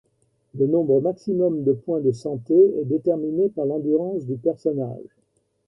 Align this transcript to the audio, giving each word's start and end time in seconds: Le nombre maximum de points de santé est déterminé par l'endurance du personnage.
Le 0.55 0.65
nombre 0.65 0.99
maximum 0.99 1.63
de 1.63 1.73
points 1.73 1.99
de 1.99 2.11
santé 2.11 2.55
est 2.79 2.85
déterminé 2.85 3.49
par 3.49 3.67
l'endurance 3.67 4.25
du 4.25 4.35
personnage. 4.35 5.15